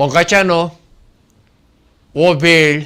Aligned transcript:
मोगाच्यानो 0.00 0.62
हो 2.14 2.32
वेळ 2.32 2.82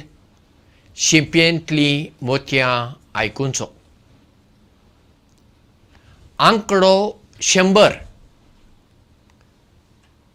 शिंपयेंतली 0.95 2.07
मोतयां 2.21 2.93
आयकुचो 3.13 3.65
आंकडो 6.39 6.95
शंबर 7.41 7.93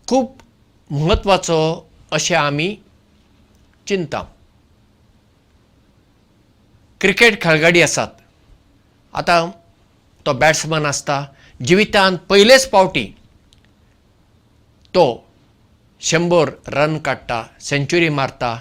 खूब 0.09 0.27
म्हत्वाचो 0.91 1.89
अशें 2.11 2.37
आमी 2.37 2.75
चिंता. 3.87 4.23
क्रिकेट 7.01 7.41
खेळगडी 7.43 7.83
आसात. 7.83 8.09
आतां 9.13 9.51
तो 10.27 10.33
बॅट्समॅन 10.33 10.87
आसता. 10.87 11.25
जिवितांत 11.67 12.19
पयलेच 12.29 12.71
फावटी 12.71 13.05
तो 14.95 15.30
शंबर 16.09 16.51
रन 16.75 16.97
काडटा 17.07 17.43
सेंच्युरी 17.61 18.09
मारता 18.09 18.55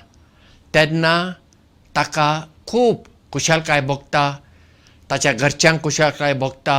तेन्ना 0.74 1.14
ताका 1.96 2.30
खूब 2.68 3.04
खुशालकाय 3.34 3.82
भोगता 3.82 4.24
ताच्या 5.10 5.32
घरच्यांक 5.34 5.82
खुशालकाय 5.84 6.34
भोगता 6.42 6.76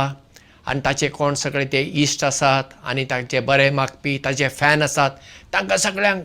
आनी 0.67 0.79
ताचे 0.85 1.07
कोण 1.09 1.33
सगळे 1.33 1.65
ते 1.71 1.81
इश्ट 2.01 2.23
आसात 2.23 2.73
आनी 2.83 3.05
तांचे 3.09 3.39
बरे 3.47 3.69
मागपी 3.69 4.17
ताचे 4.25 4.49
फॅन 4.49 4.81
आसात 4.81 5.11
तांकां 5.53 5.77
सगळ्यांक 5.77 6.23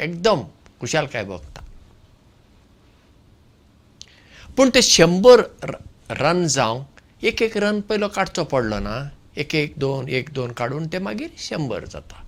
एकदम 0.00 0.42
खुशालकाय 0.80 1.24
भोगता. 1.24 1.62
पूण 4.56 4.70
ते 4.74 4.82
शंबर 4.82 5.42
रन 6.20 6.46
जावं 6.46 6.82
एक 7.28 7.42
एक 7.42 7.56
रन 7.56 7.80
पयलो 7.88 8.08
काडचो 8.08 8.44
पडलो 8.44 8.78
ना 8.78 8.96
एक 9.36 9.54
एक 9.54 9.74
दोन 9.78 10.08
एक 10.08 10.32
दोन 10.34 10.52
काडून 10.52 10.86
ते 10.92 10.98
मागीर 10.98 11.30
शंबर 11.38 11.84
जाता 11.92 12.22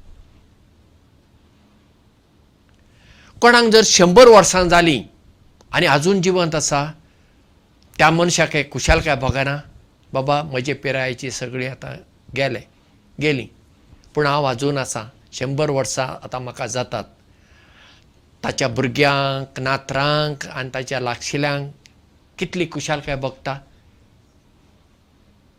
कोणाक 3.40 3.64
जर 3.72 3.82
शंबर 3.86 4.28
वर्सां 4.28 4.68
जालीं 4.68 5.02
आनी 5.72 5.86
आजून 5.86 6.20
जिवंत 6.22 6.54
आसा 6.54 6.84
त्या 7.98 8.08
मनशाक 8.10 8.56
एक 8.56 8.70
खुशालकाय 8.72 9.14
भोगना 9.16 9.56
बाबा 10.12 10.42
म्हजे 10.42 10.72
पिरायेची 10.82 11.30
सगळीं 11.30 11.68
आतां 11.70 11.94
गेले 12.36 12.60
गेलीं. 13.20 13.46
पूण 14.14 14.26
हांव 14.26 14.44
आजून 14.44 14.78
आसां 14.78 15.04
शंबर 15.32 15.70
वर्सां 15.70 16.06
आतां 16.24 16.40
म्हाका 16.42 16.66
जातात. 16.66 17.04
ताच्या 18.44 18.68
भुरग्यांक 18.68 19.60
नातरांक 19.60 20.46
आनी 20.46 20.70
ताच्या 20.74 21.00
लागशिल्यांक 21.00 21.70
कितली 22.38 22.66
खुशालकाय 22.72 23.16
भोगता? 23.16 23.58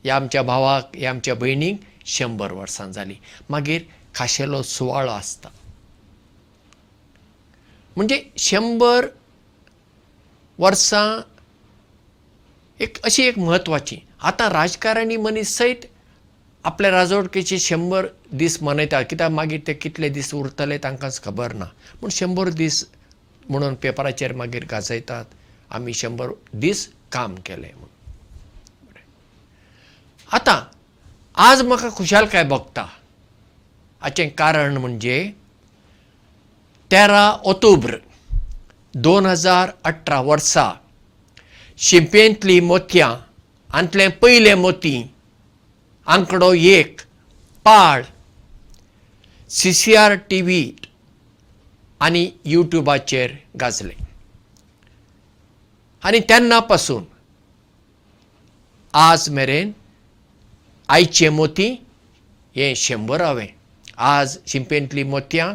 ह्या 0.03 0.15
आमच्या 0.15 0.41
भावाक 0.43 0.91
ह्या 0.93 1.09
आमच्या 1.09 1.35
भयणीक 1.35 1.81
शंबर 2.05 2.51
वर्सां 2.51 2.91
जालीं. 2.91 3.15
मागीर 3.49 3.81
खाशेलो 4.15 4.61
सुवाळो 4.61 5.11
आसता 5.11 5.49
म्हणजे 7.97 8.23
शंबर 8.37 9.07
वर्सां 10.59 11.21
एक 12.79 12.97
अशी 13.03 13.23
एक 13.23 13.37
म्हत्वाची. 13.39 13.97
आतां 14.21 14.49
राजकारणी 14.49 15.17
मनीस 15.17 15.57
सयत 15.57 15.85
आपल्या 16.65 16.91
राजवटकेचे 16.91 17.59
शंबर 17.59 18.05
दीस 18.31 18.61
मनयतात 18.63 19.05
कित्याक 19.09 19.31
मागीर 19.31 19.59
ते 19.67 19.73
कितले 19.73 20.09
दीस 20.09 20.33
उरतले 20.33 20.77
तांकांच 20.77 21.21
खबर 21.23 21.53
ना. 21.53 21.65
पूण 22.01 22.09
शंबर 22.09 22.49
दीस 22.49 22.85
म्हणून 23.49 23.75
पेपराचेर 23.75 24.33
मागीर 24.33 24.65
गाजयतात. 24.71 25.25
आमी 25.69 25.93
शंबर 25.93 26.31
दीस 26.53 26.87
काम 27.11 27.35
केलें 27.35 27.69
म्हणून. 27.69 27.89
आतां 30.31 30.59
आज 31.37 31.61
म्हाका 31.61 31.89
खुशालकाय 31.89 32.43
भोगता 32.43 32.85
हाचें 34.01 34.29
कारण 34.29 34.77
म्हणजे 34.77 35.31
तेरा 36.91 37.25
ऑक्टोबर 37.51 37.91
दोन 38.93 39.25
हजार 39.25 39.69
अठरा 39.85 40.19
वर्सा 40.21 40.63
शिंपयेंतली 41.79 42.59
मोतयां 42.61 43.09
आंतलें 43.79 44.09
पयलें 44.21 44.55
मोती 44.63 44.95
आंकडो 46.07 46.51
एक 46.53 47.01
पाळ 47.65 48.03
C 49.49 49.73
C 49.73 49.95
R 49.95 50.15
T 50.29 50.41
V 50.41 50.63
आनी 52.01 52.25
युट्यूबाचेर 52.45 53.31
गाजलें. 53.61 53.97
आनी 56.03 56.19
तेन्ना 56.29 56.59
पासून 56.69 57.03
आज 58.93 59.29
मेरेन 59.29 59.71
आयचे 60.89 61.29
मोती 61.29 61.71
हे 62.55 62.73
शंबर 62.75 63.21
हांवें 63.21 63.47
आज 64.11 64.37
शिंपेंतली 64.47 65.03
मोतयां 65.03 65.53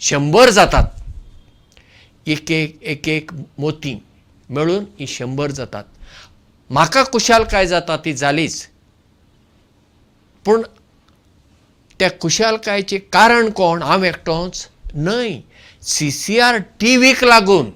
शंबर 0.00 0.50
जातात. 0.50 0.84
एक 2.26 2.50
एक 2.50 2.82
एक 2.82 3.08
एक 3.08 3.30
मोती 3.58 4.02
मेळून 4.50 4.84
ही 5.00 5.06
शंबर 5.06 5.50
जातात. 5.50 5.84
म्हाका 6.70 7.02
खुशालकाय 7.04 7.66
जाता 7.66 7.96
ती 7.96 8.12
जालीच. 8.12 8.66
पूण 10.44 10.62
त्या 11.98 12.10
खुशालकायेचें 12.20 12.98
कारण 13.12 13.50
कोण? 13.50 13.82
हांव 13.82 14.04
एकटोच 14.04 14.68
न्हय. 14.94 15.40
सी 15.82 16.10
सी 16.10 16.38
आर 16.38 16.56
टी 16.80 16.96
व्हीक 16.96 17.24
लागून. 17.24 17.70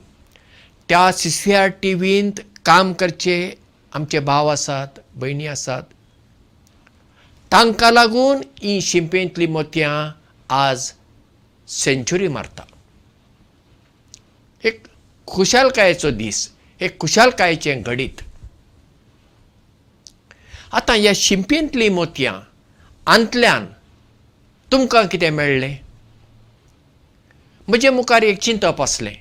त्या 0.89 1.13
सी 1.13 1.31
सी 1.31 1.53
आर 1.53 1.67
टी 1.67 1.95
व्हींत 1.95 2.41
काम 2.65 2.93
करचे 2.93 3.53
आमचे 3.93 4.19
भाव 4.19 4.49
आसात 4.49 5.01
भयणी 5.15 5.47
आसात. 5.47 5.83
तांकां 7.53 7.93
लागून 7.93 8.37
ही 8.63 8.81
शिंपेंतली 8.81 9.47
मोतयां 9.47 10.11
आज 10.49 10.93
सेंच्युरी 11.69 12.29
मारता। 12.29 12.65
एक 14.65 14.83
खुशालकायेचो 15.29 16.11
दीस 16.11 16.49
एक 16.81 16.99
खुशालकायेचें 17.01 17.83
घडीत। 17.83 18.23
आतां 20.73 20.97
ह्या 20.99 21.13
शिंपेंतली 21.17 21.89
मोतयां 21.89 22.35
आंतल्यान 23.07 23.67
तुमकां 24.73 25.07
कितें 25.07 25.31
मेळ्ळें? 25.31 25.77
म्हजे 27.69 27.91
मुखार 27.91 28.23
एक 28.23 28.39
चिंतप 28.39 28.83
आसलें। 28.83 29.15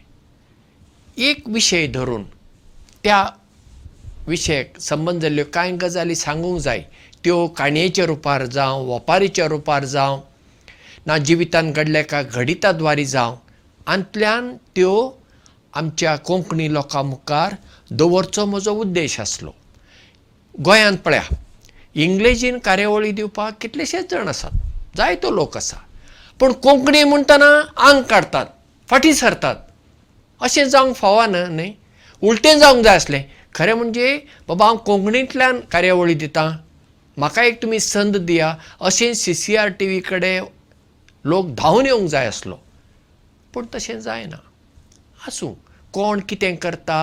एक 1.18 1.47
विशय 1.50 1.88
धरून 1.88 2.23
त्या 3.03 3.25
विशयाक 4.28 4.79
संबंद 4.79 5.22
जाल्ल्यो 5.22 5.46
कांय 5.53 5.72
गजाली 5.72 6.16
सांगूंक 6.16 6.59
जाय 6.62 6.84
त्यो 7.23 7.47
काणयेच्या 7.47 8.06
रुपार 8.06 8.46
जावं 8.46 8.88
ओपारीच्या 8.96 9.47
रुपार 9.47 9.85
जावं 9.85 10.19
ना 11.07 11.17
जिवितांत 11.17 11.73
घडल्या 11.73 12.01
एका 12.01 12.22
घडिता 12.22 12.72
द्वारी 12.72 13.06
जावं. 13.06 13.35
आंतल्यान 13.88 14.56
त्यो 14.75 15.12
आमच्या 15.73 16.16
कोंकणी 16.16 16.72
लोकां 16.73 17.03
मुखार 17.06 17.53
दवरचो 17.91 18.45
म्हजो 18.45 18.73
उद्देश 18.79 19.19
आसलो. 19.19 19.51
गोंयांत 20.56 20.97
पळया 21.06 21.22
इंग्लेजीन 22.03 22.57
कार्यावळी 22.66 23.11
दिवपाक 23.11 23.56
कितलेशेच 23.61 24.09
जाण 24.11 24.28
आसात. 24.28 24.51
जायतो 24.97 25.31
लोक 25.31 25.57
आसा. 25.57 25.78
पूण 26.40 26.51
कोंकणी 26.63 27.03
म्हणटना 27.03 27.50
आंग 27.88 28.01
काडटात 28.09 28.45
फाटीं 28.90 29.13
सरतात. 29.13 29.56
अशें 30.41 30.63
जावंक 30.69 30.95
फावना 30.95 31.45
न्हय 31.47 31.72
उलटें 32.22 32.57
जावंक 32.59 32.84
जाय 32.84 32.95
आसलें. 32.95 33.23
खरें 33.56 33.73
म्हणजे 33.73 34.17
बाबा 34.47 34.66
हांव 34.66 34.78
कोंकणींतल्यान 34.85 35.59
कार्यावळी 35.72 36.14
दितां. 36.14 36.52
म्हाका 37.17 37.43
एक 37.43 37.61
तुमी 37.61 37.79
संद 37.79 38.17
दिया 38.17 38.55
अशें 38.81 39.14
C 39.14 39.34
C 39.34 39.55
R 39.55 39.70
T 39.79 39.85
V 39.85 39.99
कडेन 39.99 40.43
लोक 41.26 41.47
धांवन 41.56 41.85
येवंक 41.85 42.09
जाय 42.09 42.28
आसलो. 42.28 42.58
पूण 43.53 43.66
तशें 43.76 44.00
जायना. 44.00 44.38
आसूं 45.28 45.53
कोण 45.94 46.20
कितें 46.20 46.56
करता 46.56 47.00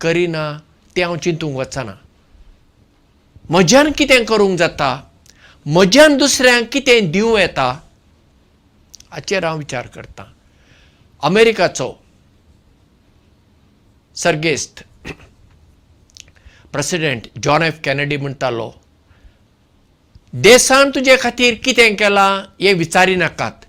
करिना 0.00 0.44
तें 0.96 1.04
हांव 1.04 1.16
चिंतूंक 1.16 1.56
वचना. 1.56 1.94
म्हज्यान 3.50 3.90
कितें 3.98 4.24
करूंक 4.24 4.58
जाता 4.58 4.90
म्हज्यान 5.66 6.16
दुसऱ्यांक 6.16 6.68
कितें 6.72 7.10
दिवं 7.10 7.38
येता 7.38 7.68
हाचेर 9.12 9.44
हांव 9.44 9.58
विचार 9.58 9.86
करतां. 9.86 10.24
अमेरिकाचो 11.22 11.92
सर्गेस्त 14.16 14.82
प्रेसिडेंट 16.72 17.26
जॉन 17.42 17.62
एफ 17.62 17.80
कॅनेडी 17.84 18.16
म्हणटालो 18.16 18.70
देसान 20.32 20.90
तुजे 20.90 21.16
खातीर 21.16 21.54
कितें 21.64 21.96
केलां 21.96 22.30
हें 22.60 22.74
विचारिनाकात 22.78 23.64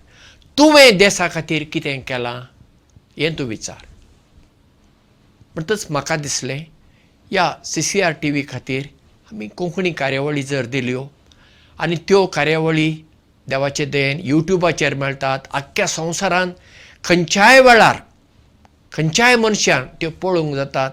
तुवें 0.58 0.98
देसा 0.98 1.28
खातीर 1.28 1.64
कितें 1.74 2.02
केलां 2.06 2.34
हें 3.18 3.36
तूं 3.38 3.46
विचार. 3.48 3.86
म्हणटच 5.56 5.86
म्हाका 5.90 6.16
दिसलें 6.16 6.60
ह्या 7.32 7.48
C 7.66 7.82
C 7.82 8.02
R 8.02 8.12
T 8.22 8.32
V 8.32 8.44
खातीर 8.50 8.84
आमी 9.32 9.48
कोंकणी 9.58 9.92
कार्यावळी 9.94 10.44
जर 10.44 10.66
दिल्यो 10.66 11.08
आनी 11.80 11.96
त्यो 12.08 12.26
कार्यावळी 12.36 12.92
देवाचे 13.48 13.86
दयेन 13.86 14.20
युट्यूबाचेर 14.24 14.94
मेळटात 14.94 15.48
आख्ख्या 15.52 15.88
संवसारांत 15.88 16.54
खंयच्याय 17.04 17.60
वेळार 17.62 17.98
खंयच्याय 18.92 19.36
मनशान 19.36 19.88
त्यो 20.00 20.10
पळोवंक 20.22 20.56
जातात. 20.56 20.92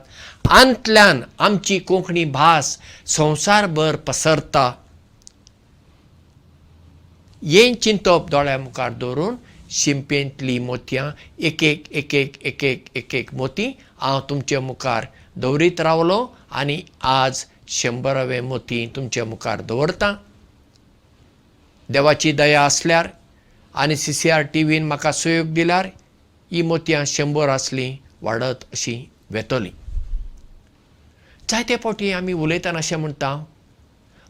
आंतल्यान 0.48 1.22
आमची 1.38 1.78
कोंकणी 1.78 2.24
भास 2.24 2.76
संवसारभर 3.06 3.96
पसरता 4.06 4.70
हें 7.44 7.74
चिंतप 7.74 8.26
दोळ्या 8.30 8.58
मुखार 8.58 8.92
दवरून 8.92 9.36
शिंपेंतली 9.70 10.58
मोतयां 10.58 11.10
एक 11.38 11.62
एक 11.62 11.84
एक 11.92 12.14
एक 12.14 12.44
एक 12.44 12.64
एक 12.64 12.88
एक 12.94 13.14
एक 13.14 13.34
मोती 13.34 13.66
हांव 14.00 14.20
तुमचे 14.30 14.58
मुखार 14.58 15.06
दवरीत 15.36 15.80
रावलो 15.80 16.26
आनी 16.50 16.80
आज 17.02 17.44
शंबरावे 17.68 18.40
मोती 18.40 18.86
तुमच्या 18.96 19.24
मुखार 19.24 19.60
दवरतां. 19.60 20.14
देवाची 21.88 22.32
दया 22.32 22.64
आसल्यार 22.64 23.08
आनी 23.74 23.96
सी 23.96 24.12
सी 24.12 24.30
आर 24.30 24.42
टी 24.52 24.62
व्हीन 24.62 24.86
म्हाका 24.86 25.12
सहयोग 25.12 25.52
दिल्यार 25.54 25.86
ही 26.52 26.62
मोतयां 26.62 27.04
शंबर 27.06 27.48
आसलीं 27.48 27.96
वाडत 28.22 28.64
अशीं 28.72 29.02
वेतलीं. 29.30 29.70
जायते 31.48 31.76
फावटी 31.76 32.12
आमी 32.12 32.32
उलयतना 32.32 32.78
अशें 32.78 32.96
म्हणटा 32.96 33.34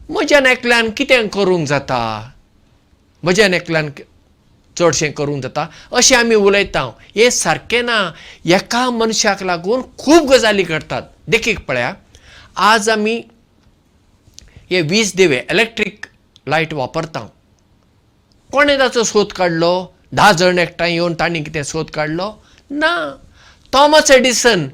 म्हज्यान 0.09 0.45
एकल्यान 0.45 0.89
कितें 0.97 1.27
करूंक 1.27 1.67
जाता 1.67 1.99
म्हज्यान 3.23 3.53
एकल्यान 3.53 3.89
चडशें 4.77 5.11
करूंक 5.13 5.41
जाता. 5.43 5.65
अशें 5.91 6.15
आमी 6.17 6.35
उलयता 6.35 6.83
हें 7.15 7.29
सारकें 7.29 7.81
ना 7.83 7.97
एका 8.45 8.89
मनशाक 8.89 9.43
लागून 9.43 9.81
खूब 9.99 10.31
गजाली 10.31 10.63
घडटात 10.63 11.01
देखीक 11.27 11.59
पळया 11.67 11.93
आज 12.67 12.89
आमी 12.89 13.21
हे 14.71 14.81
वीज 14.89 15.13
दिवे 15.15 15.41
इलेक्ट्रीक 15.51 16.05
लायट 16.47 16.73
वापरता 16.73 17.27
कोणें 18.53 18.77
ताचो 18.79 19.03
सोद 19.03 19.31
काडलो 19.35 19.73
धा 20.15 20.31
जण 20.31 20.59
एकठांय 20.59 20.93
येवन 20.93 21.13
तांणी 21.19 21.43
कितें 21.43 21.63
सोद 21.63 21.89
काडलो 21.93 22.31
ना. 22.69 22.93
थॉमस 23.73 24.11
एडिसन 24.11 24.67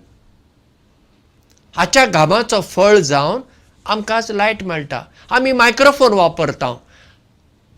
हाच्या 1.76 2.06
घामाचो 2.06 2.62
फळ 2.62 2.98
जावन 3.00 3.42
आमकां 3.86 4.18
आज 4.18 4.32
लायट 4.32 4.64
मेळटा. 4.64 5.02
आमी 5.30 5.52
मायक्रोफोन 5.52 6.14
वापरता 6.14 6.74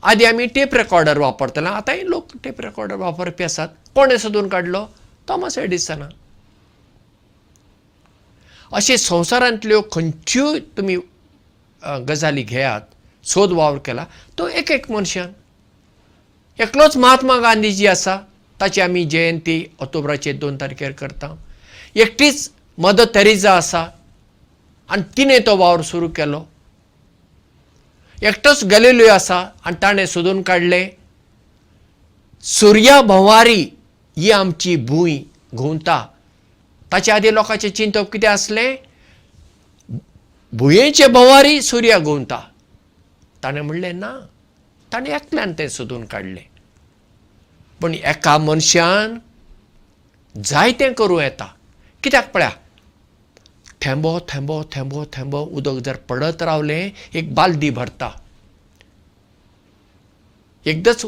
आदी 0.04 0.26
आमी 0.26 0.46
टेप 0.56 0.74
रेकॉर्डर 0.76 1.18
वापरताले. 1.18 1.70
आतांय 1.70 2.02
लोक 2.04 2.32
टेप 2.44 2.62
रेकॉर्डर 2.62 2.96
वापरपी 2.96 3.44
आसात. 3.44 3.68
कोणें 3.96 4.18
सोदून 4.18 4.48
काडलो 4.50 4.86
थॉमस 5.30 5.58
एडिसना 5.58 6.08
अशे 8.72 8.98
संवसारांतल्यो 8.98 9.82
खंयच्योय 9.92 10.60
तुमी 10.78 10.96
गजाली 12.08 12.42
घेयात 12.44 12.82
सोद 13.26 13.52
वावर 13.52 13.78
केला 13.86 14.06
तो 14.38 14.48
एक 14.48 14.72
एक 14.72 14.90
मनशान. 14.92 15.32
एकलोच 16.60 16.98
महात्मा 16.98 17.38
गांधी 17.40 17.72
जी 17.72 17.88
आसा 17.88 18.18
ताची 18.60 18.82
आमी 18.82 19.04
जयंती 19.06 19.64
ऑक्टोबराचे 19.80 20.34
दोन 20.34 20.56
तारखेर 20.62 20.92
करता. 20.92 21.36
एकटीच 21.96 22.50
मदर 22.78 23.06
तेरेजा 23.16 23.54
आसा 23.58 23.86
आनी 24.90 25.04
तिणें 25.18 25.40
तो 25.46 25.56
वावर 25.58 25.82
सुरू 25.82 26.08
केलो 26.16 26.46
एकटोच 28.22 28.64
गॅलिलियो 28.64 29.10
आसा 29.14 29.38
आनी 29.66 29.76
ताणें 29.82 30.06
सोदून 30.06 30.42
काडलें. 30.42 30.90
सुर्या 32.44 33.02
भोंवारी 33.02 33.62
ही 34.18 34.32
आमची 34.32 34.76
भूंय 34.76 35.18
घुंवता. 35.56 36.06
ताचे 36.92 37.12
आदी 37.12 37.34
लोकांचें 37.34 37.70
चिंतप 37.70 38.10
कितें 38.12 38.28
आसलें? 38.28 38.76
भुंयेचे 40.54 41.08
भोंवारी 41.08 41.62
सुर्या 41.62 42.00
घुंवता. 42.00 42.40
ताणें 43.44 43.62
म्हणलें 43.62 43.94
ना 43.94 44.12
ताणें 44.94 45.10
एकल्यान 45.16 45.54
तें 45.54 45.68
सोदून 45.70 46.06
काडलें. 46.06 46.46
पूण 47.82 47.94
एका 47.94 48.38
मनशान 48.38 49.18
जायतें 50.36 50.94
करूं 50.94 51.22
येता. 51.22 51.54
कित्याक 52.04 52.32
पळया 52.32 52.50
थेंबो 53.82 54.20
थेंबो 54.30 54.64
थेंबो 54.76 55.06
थेंबो 55.14 55.42
उदक 55.58 55.80
जर 55.86 55.96
पडत 56.10 56.42
रावलें 56.44 56.92
एक 57.16 57.34
बालदी 57.36 57.70
भरता. 57.72 58.10
एकदांच 60.66 61.06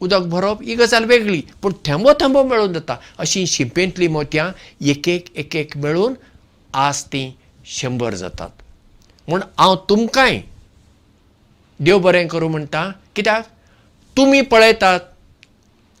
उदक 0.00 0.26
भरप 0.32 0.62
ही 0.62 0.74
गजाल 0.74 1.04
वेगळी 1.04 1.40
पूण 1.62 1.72
थेंबो 1.86 2.12
थेंबो 2.20 2.42
मेळून 2.44 2.72
जाता. 2.72 2.96
अशीं 3.18 3.44
शिंपेंतलीं 3.46 4.08
मोतयां 4.08 4.50
एक 4.90 5.08
एक 5.08 5.32
एक 5.36 5.56
एक 5.56 5.76
मेळून 5.76 6.14
आज 6.74 7.04
तीं 7.12 7.30
शंबर 7.66 8.14
जातात. 8.14 8.50
म्हूण 9.28 9.40
हांव 9.58 9.74
तुमकांय 9.88 10.40
देव 11.80 11.98
बरें 11.98 12.26
करूं 12.28 12.50
म्हणटा 12.50 12.90
कित्याक? 13.16 13.44
तुमी 14.16 14.40
पळयतात 14.40 15.00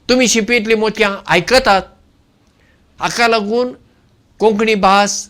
तुमी 0.08 0.28
शिंपेंतलीं 0.28 0.76
मोतयां 0.76 1.14
आयकतात 1.26 1.82
हाका 3.00 3.28
लागून 3.28 3.72
कोंकणी 4.40 4.74
भास 4.74 5.28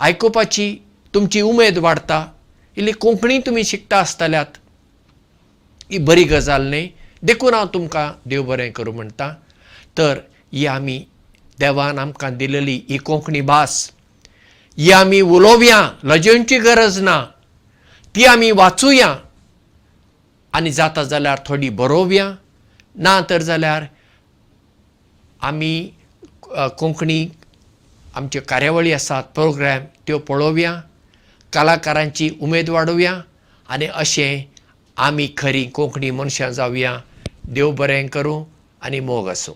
आयकुपाची 0.00 0.76
तुमची 1.14 1.40
उमेद 1.40 1.78
वाडटा 1.78 2.26
इल्ली 2.76 2.92
कोंकणी 2.92 3.38
तुमी 3.38 3.64
शिकता 3.64 3.98
आसतल्यात 3.98 4.58
ही 5.90 5.98
बरी 5.98 6.24
गजाल 6.24 6.62
न्ही 6.62 6.88
देखून 7.22 7.54
हांव 7.54 7.66
तुमकां 7.74 8.10
देव 8.26 8.42
बरें 8.42 8.72
करूं 8.72 8.94
म्हणटा. 8.94 9.32
तर 9.98 10.18
ही 10.52 10.66
आमी 10.66 11.04
देवान 11.58 11.98
आमकां 11.98 12.36
दिलेली 12.36 12.80
ही 12.88 12.98
कोंकणी 12.98 13.40
भास. 13.40 13.92
ही 14.78 14.90
आमी 14.92 15.20
उलोवया 15.20 15.90
लजेवची 16.04 16.58
गरज 16.58 16.98
ना. 16.98 17.24
ती 18.14 18.24
आमी 18.24 18.50
वाचुया. 18.50 19.14
आनी 20.52 20.70
जाता 20.70 21.04
जाल्यार 21.04 21.38
थोडी 21.46 21.68
बरोवया. 21.68 22.34
ना 22.96 23.20
तर 23.30 23.42
जाल्यार 23.42 23.84
आमी 25.42 25.90
अ, 26.50 26.66
कोंकणी 26.68 27.26
आमच्यो 28.16 28.42
कार्यावळी 28.48 28.92
आसात 28.92 29.22
प्रोग्राम 29.34 29.84
त्यो 30.06 30.18
पळोवया 30.28 30.74
कलाकारांची 31.52 32.30
उमेद 32.40 32.68
वाडोवया 32.70 33.20
आनी 33.68 33.86
अशें 33.86 34.42
आमी 35.06 35.28
खरीं 35.36 35.68
कोंकणी 35.74 36.10
मनशां 36.10 36.50
जावया 36.52 36.96
देव 37.54 37.70
बरें 37.80 38.06
करूं 38.14 38.42
आनी 38.86 39.00
मोग 39.00 39.28
आसूं 39.28 39.54